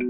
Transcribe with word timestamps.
Você 0.00 0.06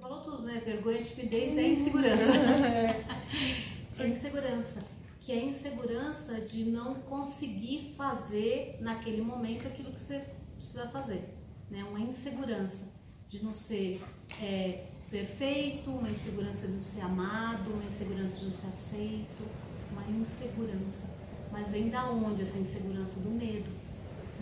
falou 0.00 0.22
tudo, 0.22 0.44
né? 0.44 0.62
Vergonha, 0.64 1.02
timidez 1.02 1.58
é 1.58 1.68
insegurança. 1.68 2.22
é 3.98 4.08
insegurança. 4.08 4.82
Que 5.20 5.32
é 5.32 5.40
a 5.40 5.44
insegurança 5.44 6.40
de 6.40 6.64
não 6.64 6.94
conseguir 6.94 7.94
fazer 7.98 8.78
naquele 8.80 9.20
momento 9.20 9.68
aquilo 9.68 9.92
que 9.92 10.00
você 10.00 10.24
precisa 10.56 10.88
fazer. 10.88 11.22
Né? 11.70 11.84
Uma 11.84 12.00
insegurança 12.00 12.90
de 13.28 13.44
não 13.44 13.52
ser 13.52 14.00
é, 14.40 14.86
perfeito, 15.10 15.90
uma 15.90 16.08
insegurança 16.08 16.66
de 16.66 16.72
não 16.72 16.80
ser 16.80 17.02
amado, 17.02 17.70
uma 17.74 17.84
insegurança 17.84 18.38
de 18.38 18.46
não 18.46 18.52
ser 18.52 18.68
aceito, 18.68 19.44
uma 19.90 20.02
insegurança. 20.18 21.14
Mas 21.52 21.68
vem 21.68 21.90
da 21.90 22.10
onde 22.10 22.40
essa 22.40 22.58
insegurança? 22.58 23.20
Do 23.20 23.28
medo. 23.30 23.81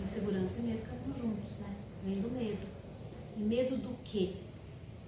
Insegurança 0.01 0.61
e 0.61 0.63
medo 0.63 0.83
caminham 0.83 1.13
juntos, 1.13 1.59
né? 1.59 1.75
Vem 2.03 2.19
do 2.19 2.29
medo. 2.31 2.67
E 3.37 3.41
medo 3.41 3.77
do 3.77 3.95
quê? 4.03 4.35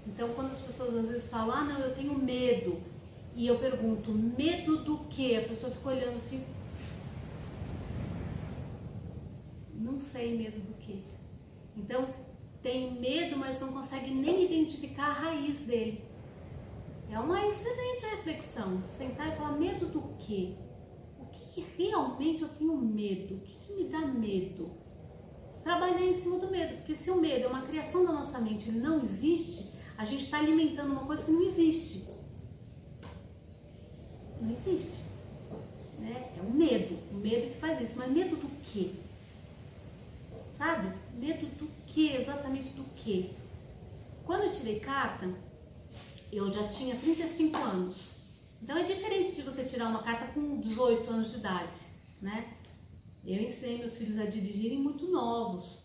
Então, 0.05 0.29
quando 0.33 0.49
as 0.49 0.61
pessoas 0.61 0.95
às 0.95 1.07
vezes 1.07 1.29
falam, 1.29 1.55
ah, 1.55 1.63
não, 1.63 1.79
eu 1.79 1.95
tenho 1.95 2.17
medo, 2.17 2.81
e 3.35 3.47
eu 3.47 3.57
pergunto, 3.57 4.11
medo 4.11 4.83
do 4.83 4.99
quê? 5.09 5.41
A 5.43 5.47
pessoa 5.47 5.71
fica 5.71 5.89
olhando 5.89 6.17
assim, 6.17 6.43
não 9.73 9.99
sei 9.99 10.37
medo 10.37 10.59
do 10.59 10.73
quê. 10.75 10.97
Então, 11.75 12.13
tem 12.61 12.93
medo, 12.99 13.35
mas 13.37 13.59
não 13.59 13.73
consegue 13.73 14.11
nem 14.11 14.45
identificar 14.45 15.07
a 15.07 15.13
raiz 15.13 15.65
dele. 15.65 16.03
É 17.09 17.19
uma 17.19 17.45
excelente 17.45 18.05
reflexão, 18.05 18.81
sentar 18.81 19.29
e 19.29 19.35
falar, 19.35 19.53
medo 19.53 19.87
do 19.87 20.01
quê? 20.19 20.53
O 21.19 21.25
que, 21.25 21.61
que 21.61 21.81
realmente 21.81 22.43
eu 22.43 22.49
tenho 22.49 22.75
medo? 22.77 23.35
O 23.35 23.39
que, 23.39 23.55
que 23.55 23.73
me 23.73 23.85
dá 23.85 23.99
medo? 23.99 24.82
Trabalhar 25.63 26.01
em 26.01 26.13
cima 26.13 26.37
do 26.37 26.51
medo, 26.51 26.75
porque 26.77 26.95
se 26.95 27.09
o 27.09 27.19
medo 27.19 27.45
é 27.45 27.47
uma 27.47 27.61
criação 27.61 28.05
da 28.05 28.11
nossa 28.11 28.39
mente, 28.39 28.67
ele 28.67 28.79
não 28.79 29.01
existe, 29.01 29.71
a 29.97 30.03
gente 30.03 30.25
está 30.25 30.39
alimentando 30.39 30.91
uma 30.91 31.05
coisa 31.05 31.23
que 31.23 31.31
não 31.31 31.41
existe. 31.41 32.05
Não 34.41 34.49
existe. 34.49 35.01
Né? 35.97 36.31
É 36.37 36.41
o 36.41 36.51
medo, 36.51 36.99
o 37.11 37.15
medo 37.15 37.47
que 37.47 37.59
faz 37.59 37.79
isso. 37.79 37.97
Mas 37.97 38.11
medo 38.11 38.35
do 38.35 38.49
quê? 38.61 38.91
Sabe? 40.57 40.91
Medo 41.13 41.45
do 41.57 41.69
quê? 41.87 42.15
Exatamente 42.19 42.69
do 42.69 42.83
quê? 42.95 43.31
Quando 44.25 44.43
eu 44.43 44.51
tirei 44.51 44.79
carta, 44.79 45.29
eu 46.31 46.51
já 46.51 46.67
tinha 46.67 46.95
35 46.95 47.57
anos. 47.57 48.11
Então 48.61 48.77
é 48.77 48.83
diferente 48.83 49.35
de 49.35 49.41
você 49.41 49.63
tirar 49.63 49.87
uma 49.87 50.01
carta 50.01 50.25
com 50.27 50.59
18 50.59 51.09
anos 51.09 51.31
de 51.31 51.37
idade, 51.37 51.77
né? 52.21 52.53
Eu 53.25 53.41
ensinei 53.41 53.77
meus 53.77 53.97
filhos 53.97 54.19
a 54.19 54.25
dirigirem 54.25 54.79
muito 54.79 55.07
novos, 55.07 55.83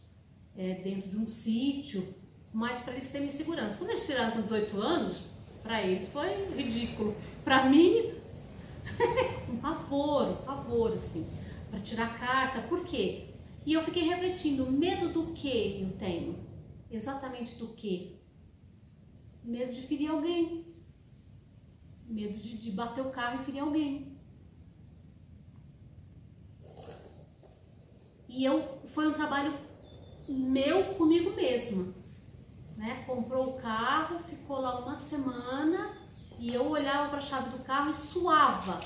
é, 0.56 0.74
dentro 0.74 1.08
de 1.08 1.16
um 1.16 1.26
sítio, 1.26 2.14
mas 2.52 2.80
para 2.80 2.94
eles 2.94 3.10
terem 3.10 3.30
segurança. 3.30 3.78
Quando 3.78 3.90
eles 3.90 4.04
tiraram 4.04 4.32
com 4.32 4.42
18 4.42 4.80
anos, 4.80 5.22
para 5.62 5.82
eles 5.82 6.08
foi 6.08 6.52
ridículo. 6.56 7.14
Para 7.44 7.68
mim, 7.70 8.12
um 9.48 9.56
pavor, 9.58 10.30
um 10.30 10.44
pavor, 10.44 10.92
assim, 10.92 11.28
para 11.70 11.78
tirar 11.80 12.18
carta. 12.18 12.66
Por 12.66 12.84
quê? 12.84 13.26
E 13.64 13.72
eu 13.72 13.82
fiquei 13.82 14.02
refletindo, 14.02 14.68
medo 14.70 15.10
do 15.10 15.32
que 15.32 15.80
eu 15.82 15.96
tenho? 15.96 16.38
Exatamente 16.90 17.54
do 17.56 17.68
que? 17.68 18.18
Medo 19.44 19.72
de 19.72 19.82
ferir 19.82 20.10
alguém. 20.10 20.66
Medo 22.08 22.36
de, 22.36 22.56
de 22.56 22.70
bater 22.72 23.02
o 23.02 23.10
carro 23.10 23.40
e 23.40 23.44
ferir 23.44 23.60
alguém. 23.60 24.17
E 28.38 28.44
eu 28.44 28.78
foi 28.94 29.08
um 29.08 29.12
trabalho 29.12 29.52
meu 30.28 30.94
comigo 30.94 31.34
mesma, 31.34 31.92
né? 32.76 33.02
Comprou 33.04 33.48
o 33.48 33.56
carro, 33.56 34.20
ficou 34.20 34.60
lá 34.60 34.78
uma 34.78 34.94
semana 34.94 35.98
e 36.38 36.54
eu 36.54 36.70
olhava 36.70 37.08
para 37.08 37.18
a 37.18 37.20
chave 37.20 37.50
do 37.50 37.64
carro 37.64 37.90
e 37.90 37.94
suava, 37.94 38.78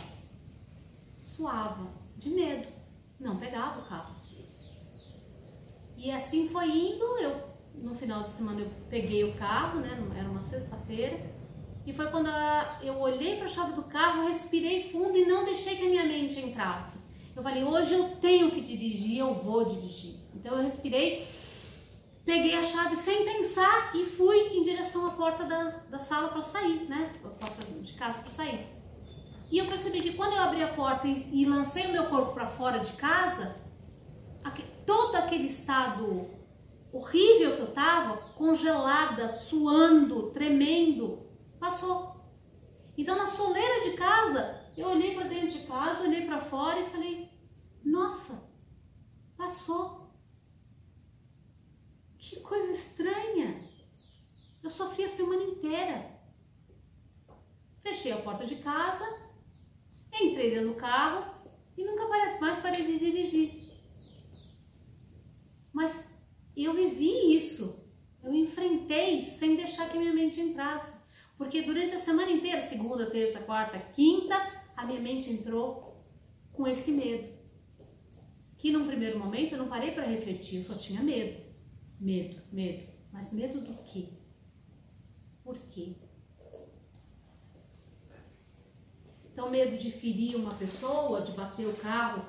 suava 1.22 1.86
de 2.16 2.30
medo, 2.30 2.66
não 3.20 3.36
pegava 3.36 3.82
o 3.82 3.84
carro. 3.84 4.16
E 5.98 6.10
assim 6.10 6.48
foi 6.48 6.70
indo. 6.70 7.04
Eu 7.18 7.42
no 7.74 7.94
final 7.94 8.22
de 8.22 8.30
semana 8.30 8.62
eu 8.62 8.70
peguei 8.88 9.22
o 9.22 9.34
carro, 9.34 9.80
né? 9.80 10.02
Era 10.16 10.30
uma 10.30 10.40
sexta-feira. 10.40 11.30
E 11.84 11.92
foi 11.92 12.06
quando 12.06 12.30
eu 12.80 12.98
olhei 12.98 13.36
para 13.36 13.44
a 13.44 13.48
chave 13.48 13.74
do 13.74 13.82
carro, 13.82 14.26
respirei 14.26 14.90
fundo 14.90 15.18
e 15.18 15.26
não 15.26 15.44
deixei 15.44 15.76
que 15.76 15.84
a 15.84 15.90
minha 15.90 16.06
mente 16.06 16.40
entrasse. 16.40 17.01
Eu 17.34 17.42
falei, 17.42 17.64
hoje 17.64 17.94
eu 17.94 18.16
tenho 18.16 18.50
que 18.50 18.60
dirigir, 18.60 19.18
eu 19.18 19.34
vou 19.34 19.64
dirigir. 19.64 20.16
Então 20.34 20.56
eu 20.56 20.62
respirei, 20.62 21.26
peguei 22.24 22.54
a 22.54 22.62
chave 22.62 22.94
sem 22.94 23.24
pensar 23.24 23.96
e 23.96 24.04
fui 24.04 24.56
em 24.56 24.62
direção 24.62 25.06
à 25.06 25.10
porta 25.10 25.44
da, 25.44 25.64
da 25.90 25.98
sala 25.98 26.28
para 26.28 26.42
sair, 26.42 26.88
né? 26.88 27.14
A 27.24 27.28
porta 27.28 27.64
de 27.80 27.92
casa 27.94 28.18
para 28.20 28.30
sair. 28.30 28.66
E 29.50 29.58
eu 29.58 29.66
percebi 29.66 30.00
que 30.00 30.14
quando 30.14 30.34
eu 30.34 30.42
abri 30.42 30.62
a 30.62 30.68
porta 30.68 31.06
e, 31.06 31.42
e 31.42 31.44
lancei 31.44 31.86
o 31.86 31.92
meu 31.92 32.06
corpo 32.06 32.32
para 32.32 32.46
fora 32.46 32.78
de 32.78 32.92
casa, 32.92 33.62
todo 34.84 35.16
aquele 35.16 35.46
estado 35.46 36.30
horrível 36.92 37.56
que 37.56 37.62
eu 37.62 37.72
tava, 37.72 38.16
congelada, 38.34 39.28
suando, 39.28 40.30
tremendo, 40.30 41.26
passou. 41.58 42.20
Então 42.96 43.16
na 43.16 43.26
soleira 43.26 43.82
de 43.84 43.96
casa, 43.96 44.60
eu 44.76 44.88
olhei 44.88 45.14
para 45.14 45.28
dentro 45.28 45.50
de 45.50 45.66
casa, 45.66 46.04
olhei 46.04 46.24
para 46.26 46.40
fora 46.40 46.80
e 46.80 46.90
falei: 46.90 47.30
"Nossa, 47.84 48.50
passou". 49.36 50.02
Que 52.18 52.40
coisa 52.40 52.72
estranha. 52.72 53.68
Eu 54.62 54.70
sofri 54.70 55.04
a 55.04 55.08
semana 55.08 55.42
inteira. 55.42 56.20
Fechei 57.82 58.12
a 58.12 58.18
porta 58.18 58.46
de 58.46 58.56
casa, 58.56 59.04
entrei 60.12 60.50
dentro 60.50 60.68
do 60.68 60.74
carro 60.76 61.34
e 61.76 61.84
nunca 61.84 62.06
mais 62.06 62.58
parei 62.58 62.84
de 62.84 62.98
dirigir. 62.98 63.62
Mas 65.72 66.12
eu 66.56 66.74
vivi 66.74 67.34
isso. 67.34 67.82
Eu 68.22 68.32
enfrentei 68.32 69.20
sem 69.20 69.56
deixar 69.56 69.88
que 69.90 69.98
minha 69.98 70.12
mente 70.12 70.40
entrasse. 70.40 71.00
Porque 71.36 71.62
durante 71.62 71.94
a 71.94 71.98
semana 71.98 72.30
inteira, 72.30 72.60
segunda, 72.60 73.10
terça, 73.10 73.40
quarta, 73.40 73.78
quinta, 73.78 74.36
a 74.82 74.86
minha 74.86 75.00
mente 75.00 75.30
entrou 75.30 76.04
com 76.52 76.66
esse 76.66 76.90
medo. 76.90 77.28
Que 78.56 78.72
num 78.72 78.84
primeiro 78.84 79.16
momento 79.16 79.52
eu 79.52 79.58
não 79.58 79.68
parei 79.68 79.92
para 79.92 80.06
refletir, 80.06 80.56
eu 80.56 80.62
só 80.62 80.74
tinha 80.74 81.00
medo. 81.00 81.40
Medo, 82.00 82.42
medo. 82.50 82.84
Mas 83.12 83.32
medo 83.32 83.60
do 83.60 83.72
quê? 83.84 84.08
Por 85.44 85.56
quê? 85.68 85.94
Então, 89.32 89.50
medo 89.50 89.76
de 89.76 89.90
ferir 89.90 90.36
uma 90.36 90.54
pessoa, 90.54 91.22
de 91.22 91.32
bater 91.32 91.66
o 91.66 91.76
carro, 91.76 92.26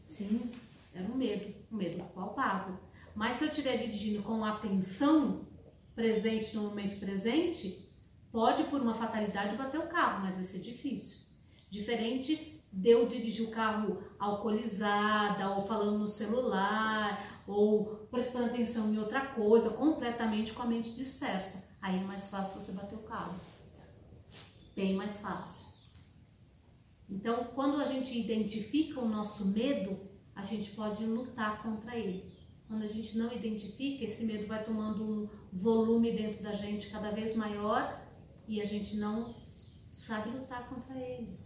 sim, 0.00 0.50
era 0.94 1.06
um 1.06 1.14
medo, 1.14 1.54
um 1.70 1.76
medo 1.76 2.02
palpável. 2.14 2.78
Mas 3.14 3.36
se 3.36 3.44
eu 3.44 3.48
estiver 3.48 3.76
dirigindo 3.76 4.22
com 4.22 4.42
atenção 4.42 5.46
presente 5.94 6.56
no 6.56 6.62
momento 6.62 6.98
presente, 6.98 7.92
pode 8.32 8.64
por 8.64 8.80
uma 8.80 8.94
fatalidade 8.94 9.56
bater 9.56 9.78
o 9.78 9.88
carro, 9.88 10.22
mas 10.22 10.36
vai 10.36 10.44
ser 10.44 10.60
difícil. 10.60 11.27
Diferente 11.70 12.62
de 12.72 12.90
eu 12.90 13.06
dirigir 13.06 13.48
o 13.48 13.50
carro 13.50 14.02
alcoolizada, 14.18 15.50
ou 15.50 15.62
falando 15.62 15.98
no 15.98 16.08
celular, 16.08 17.42
ou 17.46 18.06
prestando 18.10 18.46
atenção 18.46 18.92
em 18.92 18.98
outra 18.98 19.26
coisa, 19.26 19.70
completamente 19.70 20.52
com 20.52 20.62
a 20.62 20.66
mente 20.66 20.92
dispersa. 20.92 21.76
Aí 21.80 21.98
é 21.98 22.04
mais 22.04 22.28
fácil 22.28 22.60
você 22.60 22.72
bater 22.72 22.96
o 22.96 23.02
carro. 23.02 23.34
Bem 24.74 24.94
mais 24.94 25.18
fácil. 25.20 25.66
Então, 27.08 27.48
quando 27.54 27.80
a 27.80 27.86
gente 27.86 28.16
identifica 28.18 29.00
o 29.00 29.08
nosso 29.08 29.48
medo, 29.48 29.98
a 30.34 30.42
gente 30.42 30.70
pode 30.72 31.04
lutar 31.04 31.62
contra 31.62 31.96
ele. 31.96 32.30
Quando 32.68 32.82
a 32.82 32.86
gente 32.86 33.16
não 33.16 33.32
identifica, 33.32 34.04
esse 34.04 34.26
medo 34.26 34.46
vai 34.46 34.62
tomando 34.62 35.02
um 35.02 35.28
volume 35.50 36.12
dentro 36.12 36.42
da 36.42 36.52
gente 36.52 36.90
cada 36.90 37.10
vez 37.10 37.34
maior 37.34 38.06
e 38.46 38.60
a 38.60 38.64
gente 38.64 38.96
não 38.96 39.34
sabe 39.88 40.30
lutar 40.30 40.68
contra 40.68 40.98
ele. 40.98 41.37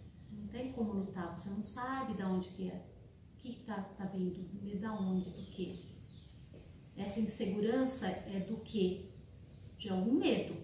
Não 0.53 0.61
tem 0.61 0.71
como 0.73 0.93
lutar, 0.93 1.35
você 1.35 1.49
não 1.49 1.65
sabe 1.65 2.13
de 2.13 2.23
onde 2.23 2.49
que 2.51 2.69
é. 2.69 2.85
O 3.35 3.39
que 3.39 3.53
está 3.53 3.81
tá 3.81 4.05
vindo? 4.05 4.47
Da 4.79 4.93
onde? 4.93 5.31
Do 5.31 5.47
que? 5.47 5.91
Essa 6.95 7.21
insegurança 7.21 8.07
é 8.07 8.41
do 8.41 8.59
que? 8.59 9.15
De 9.79 9.89
algum 9.89 10.13
medo 10.13 10.55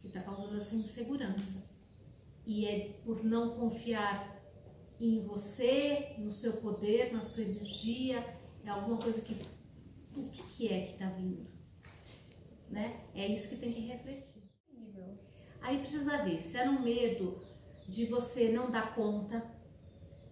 que 0.00 0.06
está 0.06 0.22
causando 0.22 0.56
essa 0.56 0.76
insegurança. 0.76 1.68
E 2.46 2.66
é 2.66 3.00
por 3.04 3.24
não 3.24 3.56
confiar 3.58 4.40
em 5.00 5.26
você, 5.26 6.14
no 6.18 6.30
seu 6.30 6.58
poder, 6.58 7.12
na 7.12 7.22
sua 7.22 7.42
energia, 7.42 8.38
é 8.64 8.68
alguma 8.68 8.98
coisa 8.98 9.20
que. 9.22 9.34
O 10.16 10.30
que, 10.30 10.42
que 10.44 10.68
é 10.68 10.86
que 10.86 10.92
está 10.92 11.08
vindo? 11.10 11.48
Né? 12.68 13.04
É 13.12 13.26
isso 13.26 13.48
que 13.48 13.56
tem 13.56 13.72
que 13.72 13.80
refletir. 13.80 14.48
Aí 15.60 15.78
precisa 15.78 16.22
ver 16.22 16.40
se 16.40 16.56
era 16.56 16.70
um 16.70 16.82
medo 16.82 17.49
de 17.90 18.06
você 18.06 18.52
não 18.52 18.70
dar 18.70 18.94
conta, 18.94 19.44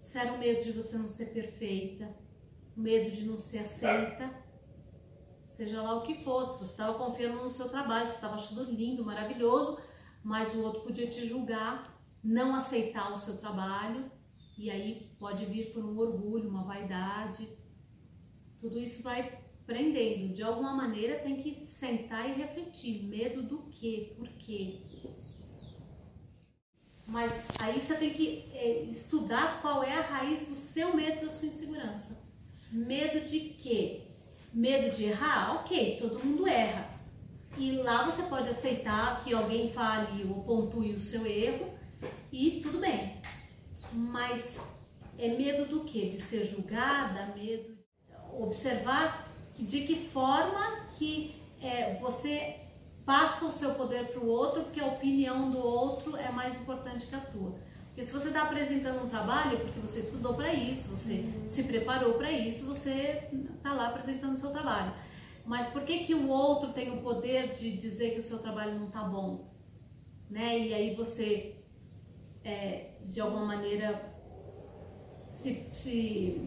se 0.00 0.16
era 0.16 0.32
um 0.32 0.38
medo 0.38 0.62
de 0.62 0.72
você 0.72 0.96
não 0.96 1.08
ser 1.08 1.26
perfeita, 1.26 2.16
medo 2.76 3.10
de 3.10 3.24
não 3.24 3.36
ser 3.36 3.58
aceita, 3.58 4.32
seja 5.44 5.82
lá 5.82 5.96
o 5.96 6.02
que 6.02 6.22
fosse. 6.22 6.64
Você 6.64 6.70
estava 6.70 6.96
confiando 6.96 7.42
no 7.42 7.50
seu 7.50 7.68
trabalho, 7.68 8.06
você 8.06 8.14
estava 8.14 8.36
achando 8.36 8.70
lindo, 8.70 9.04
maravilhoso, 9.04 9.80
mas 10.22 10.54
o 10.54 10.62
outro 10.62 10.82
podia 10.82 11.08
te 11.08 11.26
julgar, 11.26 12.00
não 12.22 12.54
aceitar 12.54 13.12
o 13.12 13.18
seu 13.18 13.36
trabalho, 13.38 14.08
e 14.56 14.70
aí 14.70 15.08
pode 15.18 15.44
vir 15.44 15.72
por 15.72 15.84
um 15.84 15.98
orgulho, 15.98 16.48
uma 16.48 16.64
vaidade. 16.64 17.48
Tudo 18.60 18.78
isso 18.78 19.02
vai 19.02 19.42
prendendo. 19.66 20.32
De 20.32 20.42
alguma 20.42 20.74
maneira 20.74 21.20
tem 21.20 21.36
que 21.36 21.64
sentar 21.64 22.28
e 22.28 22.34
refletir. 22.34 23.04
Medo 23.04 23.42
do 23.42 23.64
quê? 23.68 24.14
Por 24.16 24.28
quê? 24.30 24.82
Mas 27.08 27.42
aí 27.58 27.80
você 27.80 27.94
tem 27.94 28.10
que 28.10 28.50
é, 28.52 28.82
estudar 28.82 29.62
qual 29.62 29.82
é 29.82 29.94
a 29.94 30.02
raiz 30.02 30.46
do 30.46 30.54
seu 30.54 30.94
medo, 30.94 31.24
da 31.24 31.32
sua 31.32 31.48
insegurança. 31.48 32.22
Medo 32.70 33.24
de 33.24 33.40
quê? 33.40 34.02
Medo 34.52 34.94
de 34.94 35.04
errar? 35.04 35.56
Ok, 35.56 35.96
todo 35.98 36.22
mundo 36.22 36.46
erra. 36.46 36.86
E 37.56 37.72
lá 37.72 38.04
você 38.04 38.24
pode 38.24 38.50
aceitar 38.50 39.24
que 39.24 39.32
alguém 39.32 39.72
fale 39.72 40.22
ou 40.28 40.42
pontue 40.42 40.92
o 40.92 40.98
seu 40.98 41.26
erro 41.26 41.72
e 42.30 42.60
tudo 42.62 42.78
bem. 42.78 43.22
Mas 43.90 44.58
é 45.18 45.28
medo 45.28 45.64
do 45.66 45.84
quê? 45.84 46.10
De 46.10 46.20
ser 46.20 46.46
julgada, 46.46 47.34
medo 47.34 47.74
de 47.74 47.78
observar 48.38 49.32
de 49.58 49.80
que 49.80 50.08
forma 50.08 50.86
que 50.98 51.42
é, 51.60 51.94
você 51.94 52.67
passa 53.08 53.46
o 53.46 53.52
seu 53.52 53.72
poder 53.72 54.08
para 54.08 54.20
o 54.20 54.26
outro, 54.26 54.64
porque 54.64 54.78
a 54.78 54.86
opinião 54.86 55.50
do 55.50 55.56
outro 55.56 56.14
é 56.14 56.30
mais 56.30 56.60
importante 56.60 57.06
que 57.06 57.14
a 57.14 57.20
tua. 57.20 57.54
Porque 57.86 58.02
se 58.02 58.12
você 58.12 58.28
está 58.28 58.42
apresentando 58.42 59.02
um 59.02 59.08
trabalho, 59.08 59.56
é 59.56 59.60
porque 59.60 59.80
você 59.80 60.00
estudou 60.00 60.34
para 60.34 60.52
isso, 60.52 60.94
você 60.94 61.20
uhum. 61.20 61.46
se 61.46 61.64
preparou 61.64 62.12
para 62.18 62.30
isso, 62.30 62.66
você 62.66 63.26
está 63.56 63.72
lá 63.72 63.88
apresentando 63.88 64.34
o 64.34 64.36
seu 64.36 64.50
trabalho. 64.50 64.92
Mas 65.46 65.68
por 65.68 65.84
que, 65.84 66.00
que 66.00 66.14
o 66.14 66.28
outro 66.28 66.74
tem 66.74 66.98
o 66.98 67.00
poder 67.00 67.54
de 67.54 67.74
dizer 67.74 68.10
que 68.10 68.18
o 68.18 68.22
seu 68.22 68.40
trabalho 68.40 68.78
não 68.78 68.88
está 68.88 69.00
bom? 69.00 69.48
Né? 70.28 70.58
E 70.58 70.74
aí 70.74 70.94
você, 70.94 71.56
é, 72.44 72.90
de 73.06 73.22
alguma 73.22 73.46
maneira, 73.46 74.14
se, 75.30 75.66
se 75.72 76.46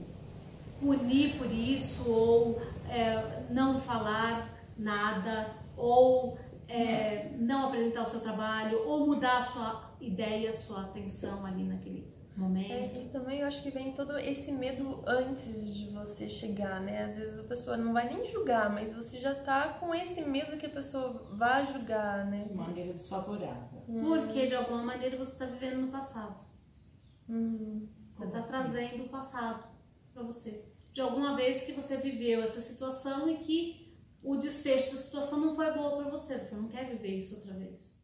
punir 0.79 1.39
por 1.39 1.51
isso 1.51 2.07
ou 2.07 2.61
é, 2.87 3.47
não 3.49 3.81
falar 3.81 4.61
nada 4.77 5.59
ou 5.75 6.37
é, 6.71 7.35
não 7.37 7.67
apresentar 7.67 8.03
o 8.03 8.05
seu 8.05 8.21
trabalho 8.21 8.87
ou 8.87 9.05
mudar 9.05 9.37
a 9.37 9.41
sua 9.41 9.95
ideia, 9.99 10.49
a 10.49 10.53
sua 10.53 10.83
atenção 10.83 11.45
ali 11.45 11.63
naquele 11.63 12.11
momento. 12.35 12.71
É, 12.71 13.03
e 13.03 13.09
também 13.09 13.41
eu 13.41 13.47
acho 13.47 13.61
que 13.61 13.69
vem 13.69 13.91
todo 13.91 14.17
esse 14.17 14.51
medo 14.51 15.03
antes 15.05 15.75
de 15.75 15.89
você 15.89 16.29
chegar, 16.29 16.79
né? 16.79 17.03
Às 17.03 17.17
vezes 17.17 17.39
a 17.39 17.43
pessoa 17.43 17.75
não 17.75 17.91
vai 17.91 18.07
nem 18.07 18.25
julgar, 18.31 18.69
mas 18.69 18.93
você 18.93 19.19
já 19.19 19.35
tá 19.35 19.69
com 19.79 19.93
esse 19.93 20.21
medo 20.21 20.57
que 20.57 20.65
a 20.65 20.69
pessoa 20.69 21.27
vai 21.33 21.65
julgar, 21.65 22.25
né? 22.25 22.45
De 22.45 22.53
maneira 22.53 22.93
desfavorável. 22.93 23.83
Hum. 23.87 24.01
Porque 24.01 24.47
de 24.47 24.55
alguma 24.55 24.83
maneira 24.83 25.17
você 25.17 25.33
está 25.33 25.45
vivendo 25.45 25.81
no 25.81 25.87
passado. 25.89 26.41
Hum. 27.29 27.87
Você 28.09 28.25
está 28.25 28.41
trazendo 28.41 29.03
o 29.03 29.09
passado 29.09 29.67
para 30.13 30.23
você. 30.23 30.65
De 30.93 31.01
alguma 31.01 31.35
vez 31.35 31.63
que 31.63 31.71
você 31.71 31.97
viveu 31.97 32.41
essa 32.41 32.59
situação 32.59 33.29
e 33.29 33.37
que 33.37 33.80
o 34.23 34.35
desfecho 34.35 34.91
da 34.91 34.97
situação 34.97 35.39
não 35.39 35.55
foi 35.55 35.71
boa 35.73 35.97
para 35.97 36.11
você, 36.11 36.37
você 36.37 36.55
não 36.55 36.69
quer 36.69 36.85
viver 36.85 37.17
isso 37.17 37.35
outra 37.35 37.53
vez. 37.53 37.99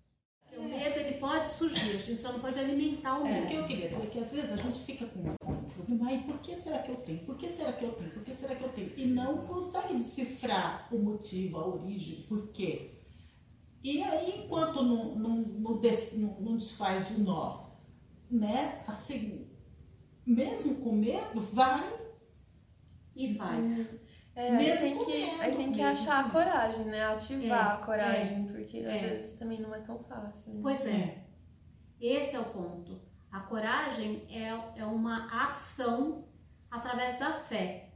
O 0.58 0.64
medo 0.64 1.00
ele 1.00 1.19
pode 1.19 1.52
surgir, 1.52 1.92
a 1.92 2.00
gente 2.00 2.18
só 2.18 2.31
não 2.31 2.40
pode 2.40 2.58
alimentar 2.58 3.19
o 3.19 3.28
é, 3.28 3.42
medo. 3.42 3.44
É, 3.44 3.46
o 3.46 3.48
que 3.48 3.56
eu 3.56 3.68
queria 3.68 3.90
dizer 3.90 4.04
é 4.04 4.06
que 4.08 4.19
às 4.19 4.31
vezes 4.31 4.52
a 4.52 4.56
gente 4.56 4.80
fica 4.80 5.06
com 5.06 5.19
um 5.19 5.69
problema, 5.69 6.12
e 6.14 6.24
por 6.24 6.40
que 6.40 6.56
será 6.56 6.80
que 6.80 6.90
eu 6.90 6.96
tenho? 6.98 7.19
Por 7.19 7.38
que 7.38 7.50
será 7.50 7.74
que 7.74 7.86
eu 7.86 7.92
tenho? 7.92 8.10
Por 8.10 8.24
que 8.24 8.31
será 8.31 8.56
que 8.56 8.64
eu 8.64 8.69
tenho? 8.69 8.92
E 8.98 9.06
não 9.06 9.46
consegue 9.46 9.94
decifrar 9.94 10.88
o 10.92 10.98
motivo, 10.98 11.60
a 11.60 11.68
origem, 11.68 12.24
por 12.24 12.48
quê. 12.48 12.96
E 13.84 14.02
aí, 14.02 14.44
enquanto 14.44 14.81
não, 14.81 15.16
não, 15.16 15.38
não, 15.38 15.78
des, 15.80 16.13
não, 16.13 16.42
não 16.42 16.58
desfaz 16.58 17.12
o 17.12 17.20
nó, 17.20 17.68
né, 18.30 18.84
assim, 18.88 19.48
mesmo 20.25 20.78
com 20.78 20.94
medo, 20.94 21.40
vai. 21.40 21.96
E 23.16 23.36
faz. 23.36 24.06
É, 24.38 24.56
aí 24.56 24.78
tem, 24.78 25.04
que, 25.04 25.42
aí 25.42 25.56
tem 25.56 25.72
que 25.72 25.81
achar 25.81 26.24
a 26.24 26.30
coragem, 26.30 26.86
né? 26.86 27.06
Ativar 27.06 27.72
é, 27.72 27.74
a 27.74 27.78
coragem, 27.78 28.48
é, 28.48 28.51
porque 28.51 28.78
às 28.78 29.01
é. 29.01 29.10
vezes 29.10 29.39
também 29.39 29.60
não 29.60 29.74
é 29.74 29.80
tão 29.80 29.98
fácil. 30.04 30.54
Né? 30.54 30.60
Pois 30.62 30.86
é. 30.86 31.25
Esse 32.00 32.36
é 32.36 32.39
o 32.39 32.45
ponto. 32.45 33.01
A 33.31 33.39
coragem 33.39 34.28
é, 34.30 34.50
é 34.75 34.86
uma 34.86 35.44
ação 35.44 36.28
através 36.69 37.18
da 37.18 37.34
fé. 37.34 37.95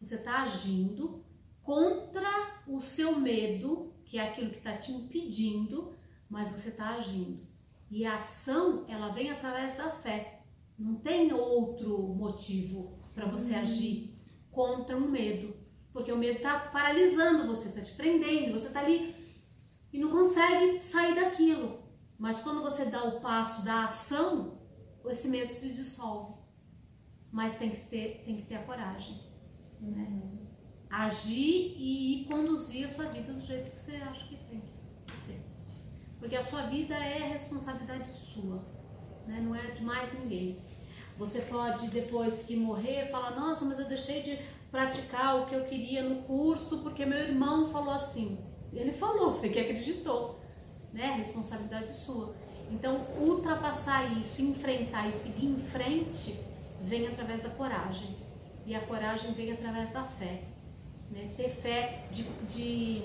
Você 0.00 0.14
está 0.14 0.42
agindo 0.42 1.24
contra 1.60 2.62
o 2.68 2.80
seu 2.80 3.18
medo, 3.18 3.92
que 4.04 4.16
é 4.16 4.28
aquilo 4.28 4.50
que 4.50 4.58
está 4.58 4.76
te 4.78 4.92
impedindo, 4.92 5.96
mas 6.28 6.50
você 6.50 6.68
está 6.68 6.90
agindo. 6.90 7.44
E 7.90 8.06
a 8.06 8.14
ação, 8.14 8.84
ela 8.86 9.08
vem 9.08 9.32
através 9.32 9.76
da 9.76 9.90
fé. 9.90 10.44
Não 10.78 10.94
tem 10.94 11.32
outro 11.32 11.98
motivo 12.14 12.96
para 13.12 13.26
você 13.26 13.54
uhum. 13.54 13.60
agir 13.60 14.14
contra 14.52 14.96
um 14.96 15.10
medo. 15.10 15.59
Porque 16.00 16.12
o 16.12 16.16
medo 16.16 16.38
está 16.38 16.58
paralisando 16.58 17.46
você, 17.46 17.68
está 17.68 17.82
te 17.82 17.92
prendendo, 17.92 18.52
você 18.52 18.68
está 18.68 18.80
ali 18.80 19.14
e 19.92 19.98
não 19.98 20.10
consegue 20.10 20.82
sair 20.82 21.14
daquilo. 21.14 21.78
Mas 22.18 22.40
quando 22.40 22.62
você 22.62 22.86
dá 22.86 23.04
o 23.04 23.20
passo 23.20 23.62
da 23.66 23.84
ação, 23.84 24.58
esse 25.04 25.28
medo 25.28 25.52
se 25.52 25.74
dissolve. 25.74 26.40
Mas 27.30 27.58
tem 27.58 27.68
que 27.68 27.80
ter, 27.80 28.22
tem 28.24 28.36
que 28.38 28.46
ter 28.46 28.54
a 28.54 28.62
coragem. 28.62 29.20
Né? 29.78 30.22
Agir 30.88 31.76
e 31.78 32.24
conduzir 32.26 32.86
a 32.86 32.88
sua 32.88 33.04
vida 33.04 33.34
do 33.34 33.44
jeito 33.44 33.70
que 33.70 33.78
você 33.78 33.96
acha 33.96 34.26
que 34.26 34.36
tem 34.48 34.62
que 35.06 35.16
ser. 35.16 35.42
Porque 36.18 36.34
a 36.34 36.42
sua 36.42 36.62
vida 36.62 36.94
é 36.94 37.28
responsabilidade 37.28 38.08
sua, 38.08 38.64
né? 39.26 39.38
não 39.42 39.54
é 39.54 39.66
de 39.72 39.84
mais 39.84 40.18
ninguém. 40.18 40.64
Você 41.18 41.42
pode, 41.42 41.88
depois 41.88 42.42
que 42.44 42.56
morrer, 42.56 43.10
falar: 43.10 43.38
Nossa, 43.38 43.66
mas 43.66 43.78
eu 43.78 43.86
deixei 43.86 44.22
de 44.22 44.38
praticar 44.70 45.40
o 45.40 45.46
que 45.46 45.54
eu 45.54 45.64
queria 45.64 46.02
no 46.02 46.22
curso 46.22 46.78
porque 46.78 47.04
meu 47.04 47.18
irmão 47.18 47.70
falou 47.70 47.92
assim. 47.92 48.38
Ele 48.72 48.92
falou, 48.92 49.30
você 49.30 49.48
que 49.48 49.58
acreditou, 49.58 50.40
né? 50.92 51.14
Responsabilidade 51.16 51.92
sua. 51.92 52.34
Então, 52.70 53.04
ultrapassar 53.18 54.16
isso, 54.18 54.42
enfrentar 54.42 55.08
e 55.08 55.12
seguir 55.12 55.46
em 55.46 55.58
frente 55.58 56.38
vem 56.80 57.08
através 57.08 57.42
da 57.42 57.50
coragem. 57.50 58.16
E 58.64 58.74
a 58.74 58.80
coragem 58.80 59.32
vem 59.32 59.50
através 59.52 59.90
da 59.90 60.04
fé. 60.04 60.42
Né? 61.10 61.30
Ter 61.36 61.48
fé 61.48 62.04
de, 62.12 62.22
de, 62.46 63.02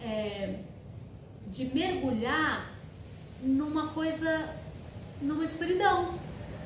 é, 0.00 0.60
de 1.46 1.66
mergulhar 1.66 2.72
numa 3.42 3.92
coisa, 3.92 4.56
numa 5.20 5.44
escuridão. 5.44 6.18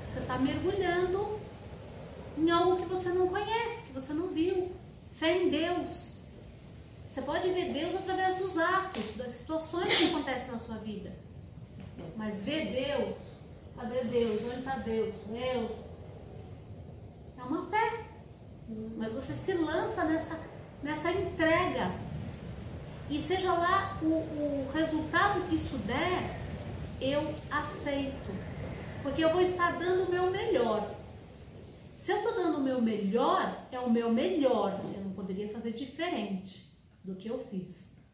Você 0.09 0.21
está 0.21 0.39
mergulhando 0.39 1.36
em 2.37 2.51
algo 2.51 2.77
que 2.77 2.85
você 2.85 3.11
não 3.11 3.29
conhece, 3.29 3.87
que 3.87 3.93
você 3.93 4.13
não 4.13 4.29
viu. 4.29 4.73
Fé 5.13 5.43
em 5.43 5.49
Deus. 5.49 6.21
Você 7.09 7.23
pode 7.23 7.51
ver 7.51 7.73
Deus 7.73 7.95
através 7.95 8.37
dos 8.37 8.59
atos, 8.59 9.17
das 9.17 9.33
situações 9.33 9.97
que 9.97 10.09
acontecem 10.09 10.51
na 10.51 10.59
sua 10.59 10.77
vida. 10.77 11.13
Mas 12.17 12.43
ver 12.43 12.73
Deus, 12.73 13.41
cadê 13.75 14.05
Deus? 14.05 14.43
Onde 14.45 14.59
está 14.59 14.77
Deus? 14.77 15.17
Deus. 15.27 15.85
É 17.39 17.43
uma 17.43 17.67
fé. 17.71 18.05
Mas 18.97 19.15
você 19.15 19.33
se 19.33 19.55
lança 19.55 20.05
nessa, 20.05 20.39
nessa 20.83 21.11
entrega. 21.11 21.93
E 23.09 23.23
seja 23.23 23.53
lá 23.53 23.99
o, 24.03 24.07
o 24.07 24.71
resultado 24.75 25.49
que 25.49 25.55
isso 25.55 25.79
der, 25.79 26.39
eu 27.01 27.27
aceito. 27.51 28.31
Porque 29.03 29.25
eu 29.25 29.31
vou 29.31 29.41
estar 29.41 29.79
dando 29.79 30.05
o 30.05 30.11
meu 30.11 30.31
melhor. 30.31 30.91
Se 31.97 32.13
eu 32.13 32.19
estou 32.19 32.35
dando 32.35 32.59
o 32.59 32.63
meu 32.63 32.79
melhor, 32.83 33.67
é 33.73 33.81
o 33.81 33.91
meu 33.91 34.13
melhor. 34.13 34.79
Eu 34.95 35.01
não 35.03 35.13
poderia 35.13 35.49
fazer 35.49 35.73
diferente 35.73 36.71
do 37.03 37.17
que 37.17 37.27
eu 37.27 37.39
fiz. 37.39 38.05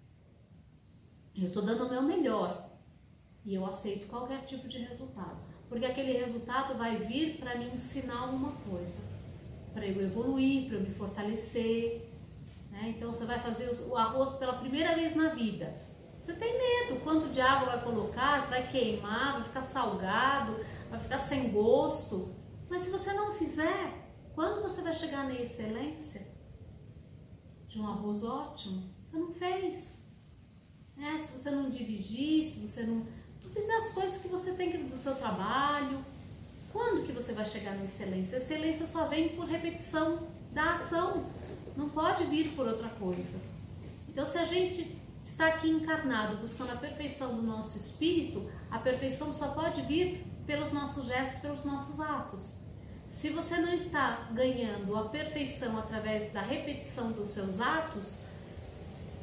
Eu 1.34 1.48
estou 1.48 1.64
dando 1.64 1.86
o 1.86 1.90
meu 1.90 2.00
melhor 2.00 2.70
e 3.44 3.52
eu 3.52 3.66
aceito 3.66 4.06
qualquer 4.06 4.44
tipo 4.44 4.68
de 4.68 4.78
resultado, 4.78 5.36
porque 5.68 5.84
aquele 5.84 6.12
resultado 6.12 6.78
vai 6.78 6.96
vir 6.96 7.38
para 7.38 7.56
me 7.56 7.66
ensinar 7.74 8.20
alguma 8.20 8.52
coisa, 8.70 9.00
para 9.74 9.84
eu 9.84 10.00
evoluir, 10.00 10.68
para 10.68 10.76
eu 10.76 10.82
me 10.82 10.94
fortalecer. 10.94 12.08
Né? 12.70 12.94
Então 12.96 13.12
você 13.12 13.24
vai 13.24 13.40
fazer 13.40 13.68
o 13.88 13.96
arroz 13.96 14.36
pela 14.36 14.52
primeira 14.52 14.94
vez 14.94 15.16
na 15.16 15.30
vida. 15.30 15.74
Você 16.16 16.34
tem 16.34 16.56
medo, 16.56 17.00
quanto 17.02 17.30
de 17.30 17.40
água 17.40 17.72
vai 17.72 17.82
colocar, 17.82 18.48
vai 18.48 18.68
queimar, 18.68 19.32
vai 19.32 19.42
ficar 19.42 19.60
salgado, 19.60 20.56
vai 20.88 21.00
ficar 21.00 21.18
sem 21.18 21.50
gosto. 21.50 22.41
Mas 22.73 22.81
se 22.81 22.91
você 22.91 23.12
não 23.12 23.35
fizer, 23.35 23.93
quando 24.35 24.62
você 24.62 24.81
vai 24.81 24.95
chegar 24.95 25.25
na 25.25 25.35
excelência 25.38 26.26
de 27.69 27.79
um 27.79 27.87
arroz 27.87 28.25
ótimo? 28.25 28.88
Você 29.05 29.19
não 29.19 29.31
fez. 29.31 30.11
É, 30.97 31.19
se 31.19 31.38
você 31.38 31.50
não 31.50 31.69
dirigir, 31.69 32.43
se 32.47 32.67
você 32.67 32.85
não, 32.85 33.07
não 33.45 33.50
fizer 33.52 33.76
as 33.76 33.91
coisas 33.91 34.17
que 34.17 34.26
você 34.26 34.55
tem 34.55 34.71
que 34.71 34.79
do 34.79 34.97
seu 34.97 35.14
trabalho, 35.17 36.02
quando 36.73 37.05
que 37.05 37.12
você 37.12 37.35
vai 37.35 37.45
chegar 37.45 37.76
na 37.76 37.85
excelência? 37.85 38.38
A 38.38 38.41
excelência 38.41 38.87
só 38.87 39.07
vem 39.07 39.37
por 39.37 39.45
repetição. 39.45 40.26
da 40.50 40.73
ação, 40.73 41.26
não 41.76 41.91
pode 41.91 42.25
vir 42.25 42.57
por 42.57 42.67
outra 42.67 42.88
coisa. 42.88 43.38
Então, 44.09 44.25
se 44.25 44.38
a 44.38 44.47
gente 44.47 44.99
está 45.21 45.49
aqui 45.49 45.69
encarnado 45.69 46.38
buscando 46.38 46.73
a 46.73 46.76
perfeição 46.76 47.37
do 47.37 47.43
nosso 47.43 47.76
espírito, 47.76 48.50
a 48.71 48.79
perfeição 48.79 49.31
só 49.31 49.49
pode 49.49 49.83
vir 49.83 50.26
pelos 50.47 50.73
nossos 50.73 51.05
gestos, 51.05 51.43
pelos 51.43 51.67
nossos 51.67 52.00
atos. 52.00 52.62
Se 53.12 53.28
você 53.28 53.59
não 53.59 53.73
está 53.73 54.28
ganhando 54.33 54.97
a 54.97 55.04
perfeição 55.04 55.78
através 55.78 56.33
da 56.33 56.40
repetição 56.40 57.12
dos 57.12 57.28
seus 57.28 57.61
atos, 57.61 58.25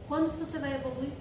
quando 0.07 0.37
você 0.37 0.59
vai 0.59 0.75
evoluir? 0.75 1.11